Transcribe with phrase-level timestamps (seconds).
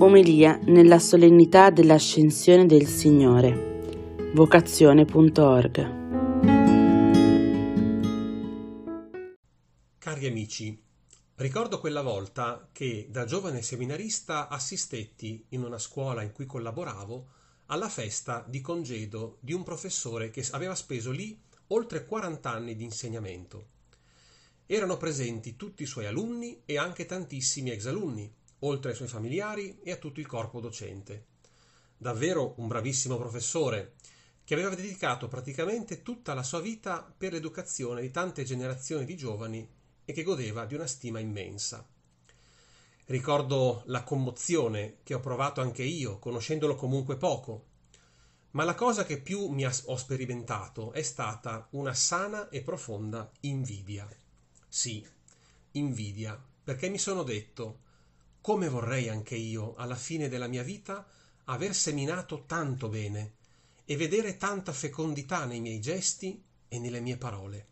[0.00, 4.30] Omelia nella solennità dell'ascensione del Signore.
[4.32, 5.96] Vocazione.org
[9.98, 10.80] Cari amici,
[11.34, 17.26] ricordo quella volta che da giovane seminarista assistetti in una scuola in cui collaboravo
[17.66, 21.36] alla festa di congedo di un professore che aveva speso lì
[21.68, 23.66] oltre 40 anni di insegnamento.
[24.64, 29.92] Erano presenti tutti i suoi alunni e anche tantissimi ex-alunni, oltre ai suoi familiari e
[29.92, 31.26] a tutto il corpo docente.
[31.96, 33.94] Davvero un bravissimo professore,
[34.44, 39.68] che aveva dedicato praticamente tutta la sua vita per l'educazione di tante generazioni di giovani
[40.04, 41.86] e che godeva di una stima immensa.
[43.06, 47.66] Ricordo la commozione che ho provato anche io, conoscendolo comunque poco,
[48.52, 54.08] ma la cosa che più mi ho sperimentato è stata una sana e profonda invidia.
[54.66, 55.06] Sì,
[55.72, 57.80] invidia, perché mi sono detto
[58.48, 61.06] come vorrei anche io, alla fine della mia vita,
[61.44, 63.34] aver seminato tanto bene
[63.84, 67.66] e vedere tanta fecondità nei miei gesti e nelle mie parole.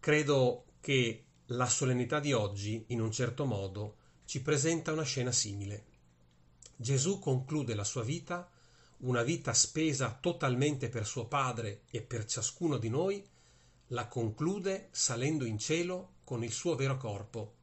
[0.00, 5.86] Credo che la solennità di oggi, in un certo modo, ci presenta una scena simile.
[6.76, 8.46] Gesù conclude la sua vita,
[8.98, 13.26] una vita spesa totalmente per suo Padre e per ciascuno di noi,
[13.86, 17.54] la conclude salendo in cielo con il suo vero corpo,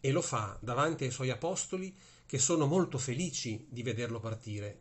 [0.00, 1.94] e lo fa davanti ai suoi apostoli
[2.26, 4.80] che sono molto felici di vederlo partire.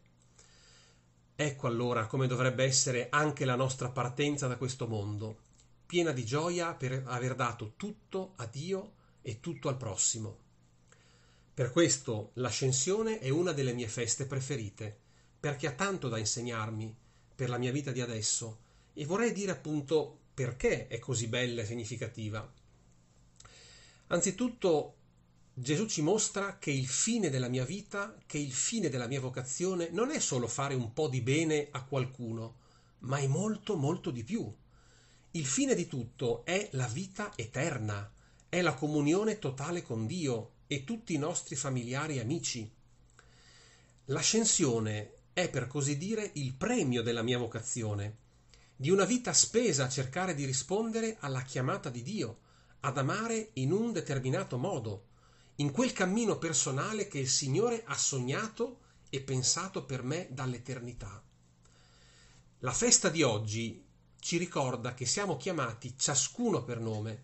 [1.35, 5.37] Ecco allora come dovrebbe essere anche la nostra partenza da questo mondo,
[5.85, 10.37] piena di gioia per aver dato tutto a Dio e tutto al prossimo.
[11.53, 14.97] Per questo l'ascensione è una delle mie feste preferite,
[15.39, 16.95] perché ha tanto da insegnarmi
[17.35, 18.59] per la mia vita di adesso
[18.93, 22.49] e vorrei dire appunto perché è così bella e significativa.
[24.07, 24.95] Anzitutto
[25.53, 29.89] Gesù ci mostra che il fine della mia vita, che il fine della mia vocazione
[29.91, 32.55] non è solo fare un po' di bene a qualcuno,
[32.99, 34.51] ma è molto, molto di più.
[35.31, 38.11] Il fine di tutto è la vita eterna,
[38.47, 42.71] è la comunione totale con Dio e tutti i nostri familiari e amici.
[44.05, 48.17] L'ascensione è per così dire il premio della mia vocazione,
[48.75, 52.39] di una vita spesa a cercare di rispondere alla chiamata di Dio,
[52.79, 55.08] ad amare in un determinato modo,
[55.59, 61.21] in quel cammino personale che il Signore ha sognato e pensato per me dall'eternità.
[62.59, 63.85] La festa di oggi
[64.19, 67.23] ci ricorda che siamo chiamati ciascuno per nome,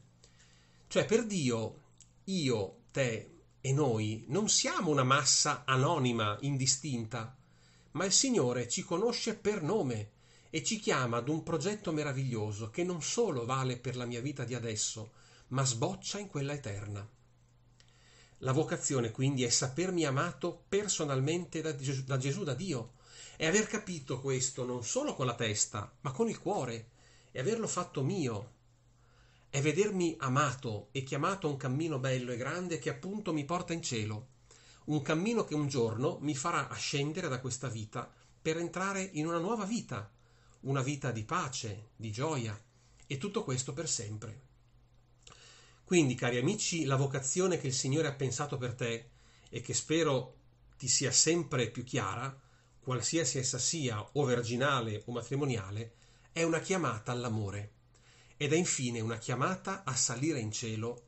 [0.88, 1.82] cioè per Dio,
[2.26, 3.32] io, te
[3.62, 7.38] e noi non siamo una massa anonima, indistinta,
[7.92, 10.12] ma il Signore ci conosce per nome
[10.50, 14.44] e ci chiama ad un progetto meraviglioso che non solo vale per la mia vita
[14.44, 15.14] di adesso,
[15.50, 17.10] ma sboccia in quella eterna.
[18.40, 22.94] La vocazione quindi è sapermi amato personalmente da Gesù, da Gesù, da Dio,
[23.38, 26.90] e aver capito questo non solo con la testa, ma con il cuore,
[27.32, 28.54] e averlo fatto mio.
[29.50, 33.72] È vedermi amato e chiamato a un cammino bello e grande che appunto mi porta
[33.72, 34.28] in cielo,
[34.86, 39.40] un cammino che un giorno mi farà ascendere da questa vita per entrare in una
[39.40, 40.12] nuova vita,
[40.62, 42.60] una vita di pace, di gioia,
[43.08, 44.42] e tutto questo per sempre.
[45.86, 49.10] Quindi, cari amici, la vocazione che il Signore ha pensato per te
[49.50, 50.36] e che spero
[50.78, 52.36] ti sia sempre più chiara,
[52.80, 55.94] qualsiasi essa sia, o virginale o matrimoniale,
[56.32, 57.72] è una chiamata all'amore
[58.36, 61.04] ed è infine una chiamata a salire in cielo,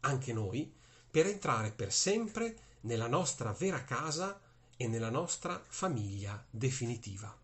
[0.00, 0.72] anche noi,
[1.10, 4.40] per entrare per sempre nella nostra vera casa
[4.76, 7.41] e nella nostra famiglia definitiva.